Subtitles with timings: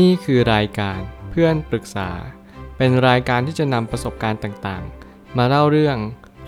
[0.00, 2.10] นี่คือรายการเพื่อนปรึกษา
[2.76, 5.96] เป็นรายการที่จะนำประสบการณ์ต่างๆ มาเล่าเรื่อง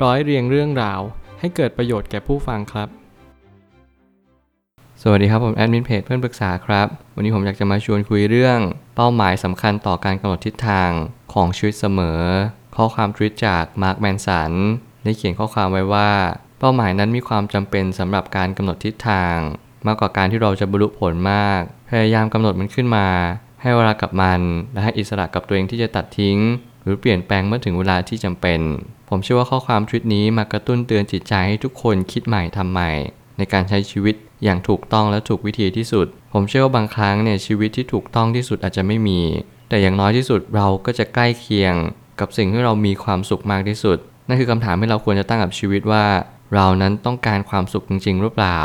[0.02, 1.00] ร้อยเรียงเรื่องราว
[1.40, 2.88] ให้เกิดประโยชน์แก่ผู้ฟังครับ
[5.02, 8.58] สวัสดีครับผมแอดมินเพจเพื่อนปรึกษาครับ วันนี้ผมอยากจะมาชวนคุยเรื่อง
[8.96, 10.90] เป้าหมายสำคัญต่อการกำหนดทิศทาง
[11.32, 12.22] ของชีวิตเสมอ
[12.76, 14.52] ข้อความทวิตจากมาร์คแมนสัน
[15.04, 16.10] ได้เขียนข้อความไว้ว่า
[16.58, 19.36] เป้าหมายนั้นมีความจำเป็นสำหรับการกำหนดทิศทาง
[19.86, 21.62] มากกว่าการที่เราจะบรรลุผลมาก
[22.02, 23.06] ยายามกำหนดมันขึ้นมา
[23.62, 24.40] ให้เวลากับมัน
[24.72, 26.38] และให้อิสระกับตัวเองที่จะตัดทิ้ง
[26.82, 28.60] หรือเปลี่ยนแปลงเมื่อถึงเวลาที่จำเป็น
[29.08, 32.90] ผมเชื่อว่าข้อความทวิตนี้มากระตุ้นเตือนจิตใจให้ทุกคนคิดใหม่ทำใหม่
[33.38, 39.20] ในการใช้ชีวิตอย่างถูกต้องและถูกวิธีที่สุด ผมเชื่อว่าบางครั้งเนี่ยชีวิตที่ถูกต้องที่สุดอาจจะไม่มี
[39.68, 41.74] แต่อย่างน้อยที่สุดเราก็จะใกล้เคียง
[42.20, 46.04] กับสิ่งที่เรามีความสุขมากที่สุด นั่นคือคำถามที่เราควรจะตั้งกับชีวิตว่า
[46.54, 48.60] เรานั้นต้องการความสุขจริง ๆ หรือเปล่า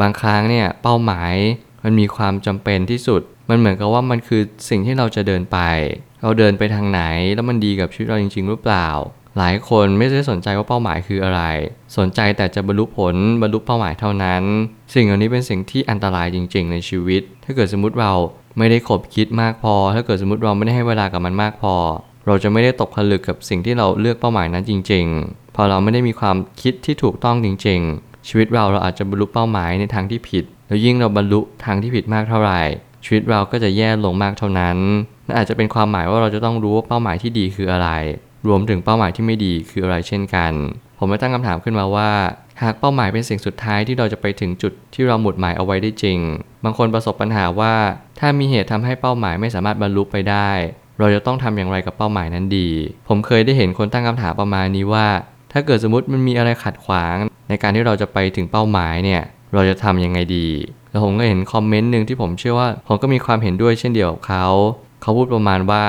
[0.00, 1.34] บางครั้งเนี่ยเป้าหมาย
[1.84, 5.58] มันมีความจำเป็นที่สุด มันเหมือนกับว่ามันคือสิ่งที่เราจะเดินไป
[6.22, 7.02] เราเดินไปทางไหน
[7.34, 8.88] แล้วมันดีกับชีวิตเราจริง ๆ หรือเปล่า
[9.38, 11.42] หลายคนไม่ได้สนใจว่าเป้าหมายคืออะไร
[11.96, 14.42] สนใจแต่จะบรรลุผลบรรลุเป้าหมายเท่านั้น
[14.94, 18.12] สิ่งเหล่านี้เป็นสิ่งที่อันตรายจริง ๆ ในชีวิต ถ้าเกิดสมมติเรา
[18.58, 21.74] ไม่ได้ขบคิดมากพอ ถ้าเกิดสมมติเราไม่ได้ให้เวลากับมันมากพอ
[22.26, 32.60] เราจะไม่ได้ตกผลึกกับสิ่งที่เราเลือกเป้าหมายนั้นจริง ๆ พอเราไม่ได้มีความคิดที่ถูกต้องจริง ๆ ชีวิตเราเราอาจจะบรรลุเป้าหมายในทางที่ผิด แล้วยิ่งเราบรรลุทางที่ผิดมากเท่าไหร่
[33.04, 34.78] ชีวิตเราก็จะแย่ลงมากเท่านั้น
[35.26, 37.88] นั่นอาจจะเป็นความหมายว่าเราจะต้องรู้ว่าเป้าหมายที่ดีคืออะไร
[38.48, 40.52] รวมถึงเป้าหมายที่ไม่ดีคืออะไรเช่นกัน
[40.98, 42.10] ผมไม่ตั้งคำถามขึ้นมาว่า
[42.62, 46.18] หากเป้าหมายเป็นสิ่งสุดท้ายที่เราจะไปถึงจุดที่เราหมุดหมายเอาไว้ได้จริง
[46.64, 47.74] บางคนประสบปัญหาว่า
[48.18, 50.50] ถ้ามีเหตุทำให้เป้าหมายไม่สามารถบรรลุไปได้
[50.98, 52.68] เราจะต้องทำอย่างไรกับเป้าหมายนั้นดี
[53.08, 55.08] ผมเคยได้เห็นคนตั้งคำถามประมาณนี้ว่า
[55.52, 57.16] ถ้าเกิดสมมติมันมีอะไรขัดขวาง
[57.48, 59.22] ในการที่เราจะไปถึงเป้าหมายเนี่ย
[59.54, 60.48] เราจะทำยังไงดี
[60.90, 64.46] แล้วผมก็เห็นคอมเมนต์หนึ่งที่ผมเชื่อว่า ผมก็มีความเห็นด้วยเช่นเดียวกับเขา
[65.02, 65.84] เขาพูดประมาณว่า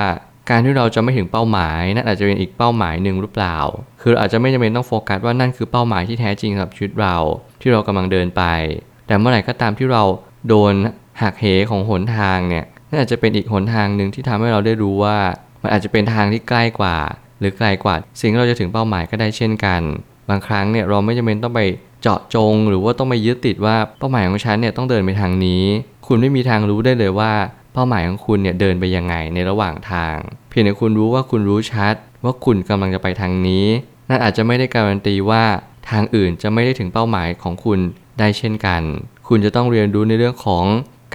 [0.50, 3.56] การที่เราจะไม่ถึงเป้าหมายนั่นอาจจะเป็นอีกเป้าหมายหนึ่งหรือเปล่า
[4.02, 7.16] คืออาจจะไม่จำเป็นต้องโฟกัสว่านั่นคือเป้าหมายที่แท้จริงสำหรับชีวิตเรา
[7.60, 8.42] ที่เรากำลังเดินไป
[9.06, 10.02] แต่เมื่อไหร่ก็ตามที่เรา
[10.48, 10.74] โดน
[11.22, 15.16] หักเหของหนทางเนี่ยนั่นอาจจะเป็นอีกหนทางหนึ่งที่ทำให้เราได้รู้ว่า
[15.62, 16.96] มันอาจจะเป็นทางที่ใกล้กว่า
[17.40, 19.80] หรือไกลกว่า สิ่งที่เราจะถึงเป้าหมายก็ได้เช่นกัน
[20.28, 21.60] บางครั้งเนี่ยเราไม่จำเป็นต้องไป
[22.02, 25.64] เจาะจง หรือว่าต้องไปยึดติดว่าเป้าหมายของฉันเนี่ยต้องเดินไปทางนี้
[26.06, 27.32] คุณไม่มีทางรู้ได้เลยว่า
[27.72, 30.16] เป้าหมายของคุณเนี่ยเดินไปยังไงในระหว่างทาง
[30.48, 33.66] เพียงแต่คุณรู้ว่าคุณรู้ชัด ว่าคุณกำลังจะไปทางนี้
[34.08, 35.44] นั่นอาจจะไม่ได้การันตีว่า
[35.90, 37.78] ทางอื่นจะไม่ได้ถึงเป้าหมายของคุณ
[38.18, 38.82] ได้เช่นกัน
[39.28, 40.64] คุณจะต้องเรียนรู้ในเรื่องของ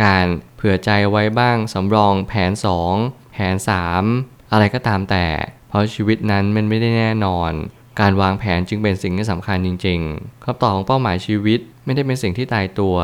[0.04, 0.26] การ
[0.56, 2.52] เผื่อใจไว้บ้างสำรองแผน
[2.92, 3.56] 2 แผน
[4.04, 5.26] 3 อะไรก็ตามแต่
[5.68, 7.52] เพราะชีวิตนั้นมันไม่ได้แน่นอน
[8.00, 12.96] การวางแผนจึงเป็นสิ่งที่สำคัญจริงๆคำตอบของเป้าหมายชีวิตไม่ได้เป็นสิ่งที่ตายตัว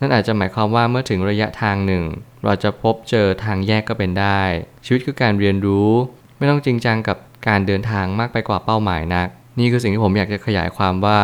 [0.00, 2.04] นั่นอาจจะหมายความว่าเมื่อถึงระยะทางหนึ่ง
[2.44, 4.40] เราจะพบเจอทางแยกก็เป็นได้
[4.84, 5.90] ชีวิตคือการเรียนรู้
[6.38, 7.16] ไม่ต้องจริงจังกับ
[7.48, 9.28] การเดินทางมากไปกว่าเป้าหมายนัก
[9.58, 11.20] นี่คือสิ่งที่ผมอยากจะขยายความว่า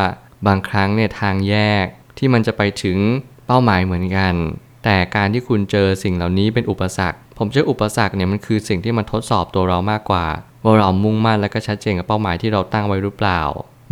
[0.46, 1.86] บางครั้งเนี่ยทางแยก
[2.18, 2.98] ที่มันจะไปถึง
[3.46, 4.34] เป้าหมายเหมือนกัน
[4.84, 10.26] แต่การที่คุณเจอสิ่งเหล่านี้เป็นอุปสรรค ผมเชื่ออุปสรรคเนี่ยมันคือสิ่งที่มันทดสอบตัวเรามากกว่า
[10.64, 13.40] ว่าเรามุ่งมั่นและก็ชัดเจนกับเป้าหมายที่เราตั้งไว้หรือเปล่า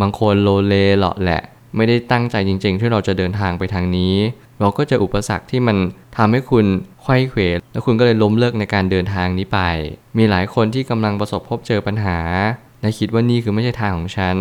[0.00, 1.42] บางคนโลเลเลาะแหละ
[1.76, 4.14] ไม่ได้ตั้งใจจริง ๆ ที่เราจะเดินทางไปทางนี้
[4.60, 5.76] เราก็จะอุปสรรคที่มัน
[6.16, 6.66] ทำให้คุณ
[7.02, 7.40] ไข้เขว
[7.72, 9.58] แล้วคุณก็เลยล้มเลิกในการเดินทางนี้ไป
[10.18, 12.18] มีหลายคนที่กำลังประสบพบเจอปัญหา
[12.80, 14.36] และคิดว่านี่คือไม่ใช่ทางของฉัน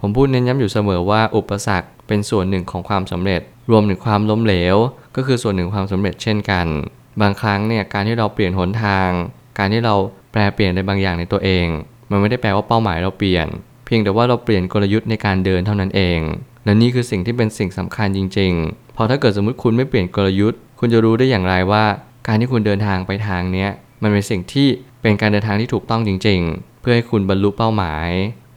[0.00, 3.40] ผมพูดเน้นย้ำอยู่เสมอว่าอุปสรรคเป็นส่วนหนึ่งของความสำเร็จ
[3.70, 4.76] รวมถึงความล้มเหลว
[5.16, 6.66] ก็คือส่วนหนึ่งความสำเร็จเช่นกัน
[7.20, 9.08] บางครั้งเนี่ยการที่เราเปลี่ยนหนทาง
[9.58, 9.94] การที่เรา
[10.34, 11.66] แปลเปลี่ยนในบางอย่างในตัวเอง
[12.10, 13.46] มันไม่ได้แปลว่าเป้าหมายเราเปลี่ยน
[13.84, 16.20] เพียงแต่ว่าเราเปลี่ยนกลยุทธ์ในการเดินเท่านั้นเอง
[16.64, 21.84] และนี่คือสิ่งที่เป็นสิ่งสำคัญจริงๆ พอถ้าเกิดสมมติคุณไม่เปลี่ยนกลยุทธ์ คุณจะรู้ได้อย่างไรว่า
[22.26, 23.70] การที่คุณเดินทางไปทางเนี้ย
[24.02, 24.68] มันเป็นสิ่งที่
[25.02, 28.08] เป็นการเดินทางที่ถูกต้องจริง ๆ เพื่อให้คุณบรรลุเป้าหมาย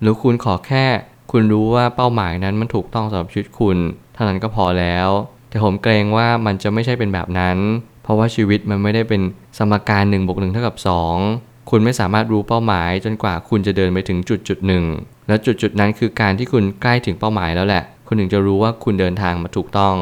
[0.01, 0.85] หรือคุณขอแค่
[1.31, 3.77] คุณรู้ว่าเป้าหมายนั้นมันถูกต้องสำหรับชีวิตคุณ
[4.13, 5.09] เท่านั้นก็พอแล้ว
[5.49, 7.57] แต่ผมเกรงว่ามันจะไม่ใช่เป็นแบบนั้น
[8.03, 9.21] เพราะว่าชีวิตมันไม่ได้เป็น
[9.57, 10.75] สมการ1บวก1เท่ากับ
[11.21, 14.83] 2 คุณไม่สามารถรู้เป้าหมาย จนกว่าคุณจะเดินไปถึงจุดจุดหนึ่ง
[15.27, 19.95] และจุดจุดนั้นคือการที่คุณใกล้ถึงเป้าหมายแล้วแหละ คุณถึงจะรู้ว่าคุณเดินทางมาถูกต้อง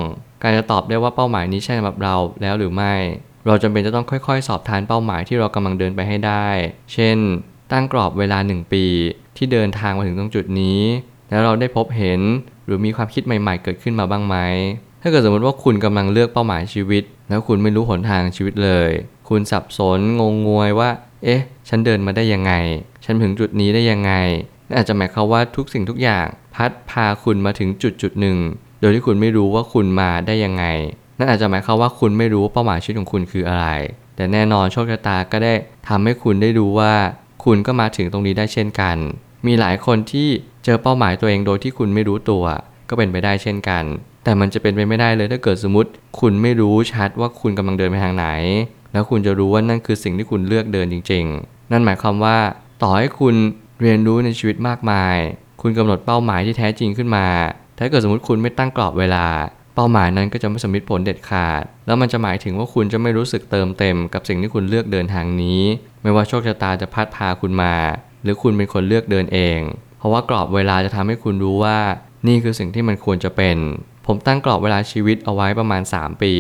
[0.44, 2.94] การจะตอบได้ว่าเป้าหมายนี้ใช่สำหรับเราแล้วหรือไม่
[3.48, 6.48] เราจำเป็นจะต้องค่อยๆ สอบทานเป้าหมายที่เรากำลังเดินไปให้ได้
[6.94, 7.18] เช่น
[7.72, 8.86] ตั้งกรอบเวลา 1 ปี
[9.38, 10.82] ที่เดินทางมาถึงตรงจุดนี้
[11.30, 12.22] แล้วเราได้พบเห็น
[12.66, 14.36] หรือมีความคิดใหม่ๆ เกิดขึ้นมาบ้างไหม
[15.02, 18.90] ถ้าเกิดสมมติว่าคุณกำลังเลือกเป้าหมายชีวิต แล้วคุณไม่รู้หนทางชีวิตเลย
[19.30, 20.90] คุณสับสนงงงวยว่า
[21.26, 22.54] เอ๊ะ ฉันเดินมาได้ยังไง
[23.06, 24.14] ฉันถึงจุดนี้ได้ยังไง
[24.68, 26.26] นั่นอาจจะหมายความว่าทุกสิ่งทุกอย่าง
[26.56, 28.38] พัดพาคุณมาถึงจุดจุดหนึ่ง
[28.82, 30.66] โดยที่คุณไม่รู้ว่าคุณมาได้ยังไง
[31.18, 33.68] นั่นอาจจะหมายความว่าคุณไม่รู้ว่าเป้าหมายชีวิตของคุณคืออะไร
[34.16, 35.54] แต่แน่นอนโชคชะตาก็ได้
[35.88, 36.94] ทำให้คุณได้รู้ว่า
[37.46, 38.98] คุณก็มาถึงตรงนี้ได้เช่นกัน
[39.48, 40.30] มีหลายคนที่
[40.64, 42.44] เจอเป้าหมายตัวเองโดยที่คุณไม่รู้ตัว
[42.90, 43.84] ก็เป็นไปได้เช่นกัน
[44.24, 45.90] แต่มันจะเป็นไปไม่ได้เลยถ้าเกิดสมมติ
[46.20, 48.28] คุณไม่รู้ชัดว่าคุณกำลังเดินไปทางไหน
[48.96, 52.38] แล้วคุณจะรู้ว่านั่นคือสิ่งที่คุณเลือกเดินจริง ๆ นั่นหมายความว่า
[52.84, 53.36] ต่อให้คุณ
[53.82, 55.18] เรียนรู้ในชีวิตมากมาย
[55.62, 57.28] คุณกำหนดเป้าหมายที่แท้จริงขึ้นมา
[57.78, 59.26] ถ้าเกิดสมมติคุณไม่ตั้งกรอบเวลา
[59.76, 65.62] เป้าหมายนั้นก็จะไม่สำเร็จผลเด็ดขาด แล้วมันจะหมายถึงว่าคุณจะไม่รู้สึกเติมเต็มกับสิ่งที่คุณเลือกเดินทางนี้
[66.04, 67.76] ไม่ว่าโชคชะตาจะพัดพาคุณมา
[68.24, 69.60] หรือคุณเป็นคนเลือกเดินเอง
[69.98, 71.78] เพราะว่ากรอบเวลาจะทำให้คุณรู้ว่า
[72.28, 73.58] นี่คือสิ่งที่มันควรจะเป็น
[74.06, 76.34] ผมตั้งกรอบเวลาชีวิตเอาไว้ประมาณ 3 ปี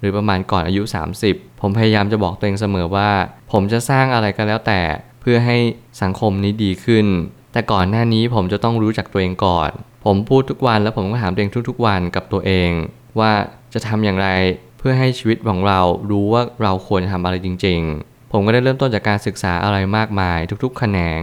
[0.00, 0.82] หรือประมาณก่อนอายุ
[1.22, 3.10] 30 ผมพยายามจะบอกตัวเองเสมอว่า
[3.52, 4.80] ผมจะสร้างอะไรก็แล้วแต่
[5.20, 5.56] เพื่อให้
[6.02, 7.06] สังคมนี้ดีขึ้น
[7.52, 9.70] แต่ก่อนหน้านี้ผมจะต้องรู้จักตัวเองก่อน
[10.04, 12.70] ผมพูดทุกวันแล้วผมก็ถามตัวเองทุกๆ วันกับตัวเอง
[13.18, 13.32] ว่า
[13.72, 14.28] จะทำอย่างไร
[14.78, 15.80] เพื่อให้ชีวิตของเรา
[16.10, 21.22] รู้ว่าเราควรทำอะไรจริง ๆ ผมก็ได้เริ่มต้นจากการศึกษาอะไรมากมาย ทุกๆ แขนง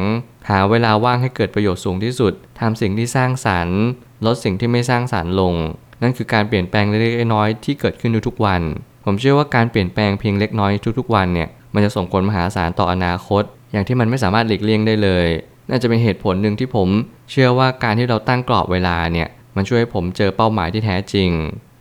[0.50, 3.80] หาเวลาว่างให้เกิดประโยชน์สูงที่สุดทำสิ่งที่สร้างสรรค์
[4.26, 5.54] ลดสิ่งที่ไม่สร้างสรรค์ลง
[6.02, 8.62] นั่นคือการเปลี่ยนแปลงเล็กๆน้อยๆที่เกิดขึ้นทุกๆวัน
[9.10, 15.28] ผมเชื่อว่าการเปลี่ยนแปลงเพียงเล็กน้อยทุกๆวันเนี่ยมันจะส่งผลมหาศาลต่ออนาคต อย่างที่มันไม่สามารถหลีกเลี่ยงได้เลย
[15.70, 16.90] น่าจะเป็นเหตุผลหนึ่งที่ผม
[17.32, 21.30] เชื่อว่าการที่เราตั้งกรอบเวลาเนี่ยมันช่วยให้ผมเจอเป้าหมายที่แท้จริง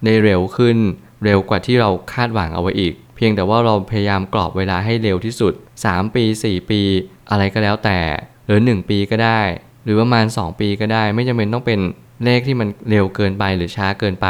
[0.04, 0.76] ได้เร็วขึ้น
[1.24, 5.52] เร็วกว่าที่เราคาดหวังเอาไว้อีก เพียงแต่ว่าเราพยายามกรอบเวลาให้เร็วที่สุด
[5.86, 6.80] 3 ปี 4 ปี
[7.30, 7.98] อะไรก็แล้วแต่
[8.46, 9.40] หรือ 1 ปีก็ได้
[9.84, 11.80] หรือประมาณ 2 ปีก็ได้ ไม่จำเป็นต้องเป็น
[12.24, 14.28] เลขที่มันเร็วเกินไปหรือช้าเกินไป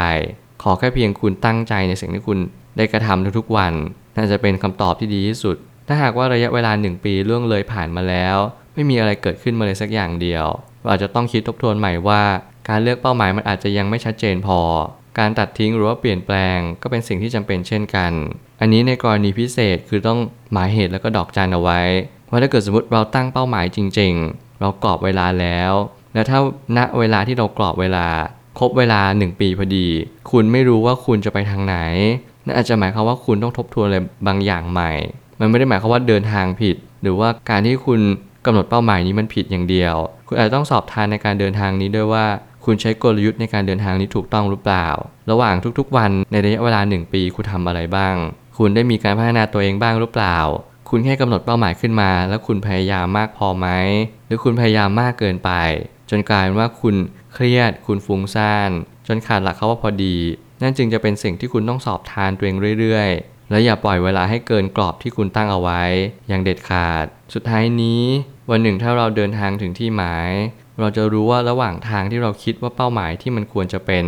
[0.63, 2.39] ขอแค่เพียงคุณตั้งใจในสิ่งที่คุณ
[2.77, 3.73] ได้กระทำทุกๆวัน
[4.17, 5.57] น่าจะเป็นคำตอบที่ดีที่สุด
[5.87, 8.37] ถ้าหากว่าระยะเวลา1ปีล่วงเลยผ่านมาแล้ว
[8.73, 10.45] ไม่มีอะไรเกิดขึ้นมาเลยสักอย่างเดียว
[10.81, 12.23] เราอาจจะต้องคิดทบทวนใหม่ว่า
[12.69, 14.59] การเลือกเป้าหมายมันอาจจะยังไม่ชัดเจนพอ
[15.19, 18.11] การตัดทิ้งหรือว่าเปลี่ยนแปลง ก็เป็นสิ่งที่จำเป็นเช่นกัน
[18.61, 20.19] อันนี้ในกรณีพิเศษคือต้อง
[20.51, 21.81] หมายเหตุแล้วก็ดอกจันเอาไว้
[22.29, 25.71] ว่าถ้าเกิดสมมติเราตั้งเป้าหมายจริง ๆ เรากรอบเวลาแล้ว
[26.13, 26.39] แล้วถ้า
[26.77, 28.07] ณเวลาที่เรากรอบเวลา
[28.59, 29.87] ครบเวลา 1 ปีพอดี
[30.31, 31.77] คุณไม่รู้ว่าคุณจะไปทางไหน
[32.47, 33.97] นั่นอาจจะหมายความว่าคุณต้องทบทวนอะไร
[34.27, 34.91] บางอย่างใหม่
[35.39, 37.99] มันไม่ได้หมายความว่าเดินทางผิด หรือว่าการที่คุณ
[38.45, 39.95] กำหนดเป้าหมายนี้มันผิดอย่างเดียว
[40.27, 42.25] คุณอาจจะต้องสอบทานในการเดินทางนี้ด้วยว่า
[42.65, 44.87] คุณใช้กลยุทธ์ในการเดินทางนี้ถูกต้องหรือเปล่า
[45.31, 48.15] ระหว่างทุกๆ วันในระยะเวลา 1 ปีคุณทำอะไรบ้าง
[48.57, 50.37] คุณได้มีการพัฒนาตัวเองบ้างหรือเปล่า
[50.89, 53.67] คุณแค่กำหนดเป้าหมายขึ้นมา แล้วคุณพยายามมากพอไหม
[54.27, 55.51] หรือคุณพยายามมากเกินไป
[56.09, 56.95] จนกลายเป็นว่าคุณ
[57.33, 58.69] เครียด คุณฟุ้งซ่าน
[59.07, 60.15] จนขาดหลักเขาว่าพอดี
[60.61, 65.83] นั่นจึงจะเป็นสิ่งที่คุณต้องสอบทานตัวเองเรื่อยๆ และอย่าปล่อยเวลาให้เกินกรอบที่คุณตั้งเอาไว้
[66.27, 68.03] อย่างเด็ดขาด สุดท้ายนี้
[68.49, 70.31] วันหนึ่งถ้าเราเดินทางถึงที่หมาย
[70.79, 74.05] เราจะรู้ว่าระหว่างทางที่เราคิดว่าเป้าหมายที่มันควรจะเป็น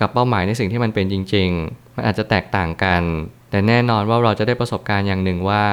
[0.00, 3.02] กับเป้าหมายในสิ่งที่มันเป็นจริง ๆ มันอาจจะแตกต่างกัน
[3.50, 5.64] แต่แน่นอนว่าเราจะได้ประสบการณ์อย่างหนึ่งว่า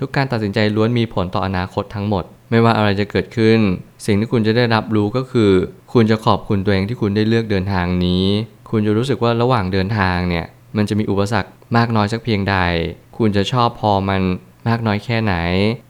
[0.00, 3.58] ทุกการตัดสินใจล้วนมีผลต่ออนาคตทั้งหมด ไม่ว่าอะไรจะเกิดขึ้น
[4.06, 5.50] สิ่งที่คุณจะได้รับรู้ก็คือ
[5.92, 8.24] คุณจะขอบคุณตัวเองที่คุณได้เลือกเดินทางนี้
[8.76, 12.56] คุณจะรู้สึกว่าระหว่างเดินทางเนี่ยมันจะมีอุปสรรคมากน้อยสักเพียงใด
[13.18, 14.20] คุณจะชอบพอมัน
[14.68, 15.34] มากน้อยแค่ไหน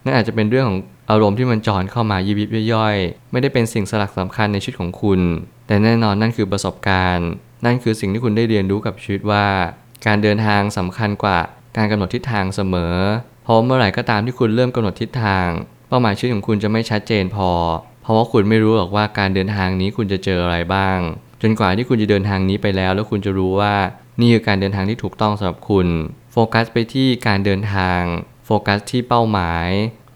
[0.04, 5.20] นั่นอาจจะเป็นเรื่องของอารมณ์ที่มันจอนเข้ามายิบยิบย่อยๆ ไม่ได้เป็นสิ่งสลักสำคัญในชีวิตของคุณ
[5.66, 7.28] แต่แน่นอนนั่นคือประสบการณ์
[7.64, 9.46] นั่นคือสิ่งที่คุณได้เรียนรู้กับชีวิตว่า
[10.06, 11.38] การเดินทางสำคัญกว่า
[11.76, 12.96] การกำหนดทิศทางเสมอ
[13.44, 15.48] เพราะเมื่อไหร่ก็ตามที่คุณเริ่มกำหนดทิศทาง
[15.88, 17.50] เป้าหมายชีวิตของคุณจะไม่ชัดเจนพอ
[18.02, 20.98] เพราะว่าคุณไม่รู้หรอกว่าการเดินทางนี้คุณจะเจออะไรบ้าง
[21.46, 23.74] จนกว่าที่คุณจะเดินทางนี้ไปแล้ว แล้วคุณจะรู้ว่า
[24.20, 25.88] นี่คือการเดินทางที่ถูกต้องสำหรับคุณ
[26.32, 28.00] โฟกัสไปที่การเดินทาง
[28.46, 29.68] โฟกัสที่เป้าหมาย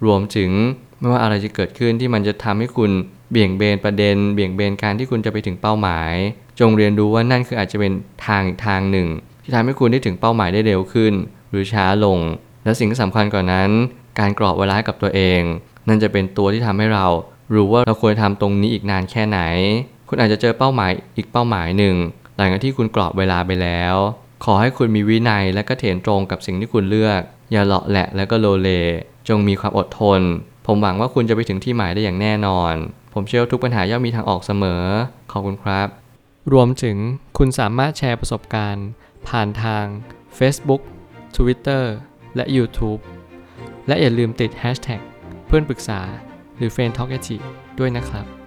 [0.05, 0.51] รวมถึง
[0.99, 2.91] ไม่ว่าอะไรจะเกิดขึ้นที่มันจะทำให้คุณ
[3.31, 6.13] เบี่ยงเบนประเด็น เบี่ยงเบนการที่คุณจะไปถึงเป้าหมาย
[6.61, 7.93] จงเรียนรู้ว่านั่นคืออาจจะเป็น
[8.27, 9.09] ทางอีกทางหนึ่ง
[9.43, 11.13] ที่ทำให้คุณได้ถึงเป้าหมายได้เร็วขึ้น
[11.51, 12.19] หรือช้าลง
[12.65, 13.71] และสิ่งที่สำคัญกว่านั้น
[14.19, 15.43] การกรอบเวลากับตัวเอง
[15.89, 17.07] นั่นจะเป็นตัวที่ทำให้เรา
[17.55, 19.41] รู้ว่าเราควรทำตรงนี้อีกนานแค่ไหน
[20.09, 21.97] คุณอาจจะเจอเป้าหมายอีกเป้าหมายหนึ่ง
[22.37, 23.97] หลังจากที่คุณกรอบเวลาไปแล้ว
[24.45, 27.21] ขอให้คุณมีวินัยและก็เถนตรงกับสิ่งที่คุณเลือก
[27.53, 28.71] อย่าเลาะแหละและก็โลเล
[29.29, 30.21] จงมีความอดทน
[30.67, 32.75] ผมหวังว่าคุณจะไปถึงที่หมายได้อย่างแน่นอน
[33.15, 34.83] ผมเชื่อทุกปัญหาย่อมมีทางออกเสมอ
[35.33, 35.89] ขอบคุณครับ
[36.53, 36.97] รวมถึง
[37.39, 38.87] คุณสามารถแชร์ประสบการณ์
[39.29, 39.85] ผ่านทาง
[40.39, 40.83] Facebook
[41.37, 41.85] Twitter
[42.37, 43.01] และ YouTube
[43.87, 45.01] และอย่าลืมติด Hashtag
[45.47, 46.01] เพื่อนปรึกษา
[46.57, 47.11] หรือ f r ร e n d t a l k
[47.79, 48.38] ด้วยนะครับ